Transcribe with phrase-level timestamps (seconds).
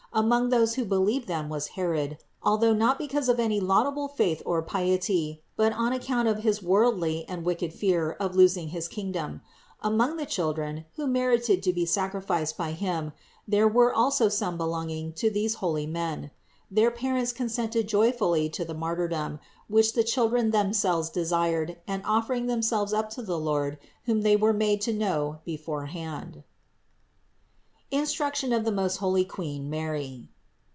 [0.13, 4.61] Among those who believed them was Herod, although not because of any laudable faith or
[4.61, 9.39] piety, but on account of his worldly and wicked fear of losing his kingdom.
[9.79, 13.13] Among the children, who merited to be sacri ficed by him,
[13.47, 16.31] there were also some belonging to these holy men.
[16.69, 19.39] Their parents consented joyfully to the martyr dom,
[19.69, 24.51] which the children themselves desired and offering themselves up to the Lord, whom they were
[24.51, 26.43] made to know beforehand.
[27.93, 30.29] INSTRUCTION OF THE MOST HOLY QUEEN MARY.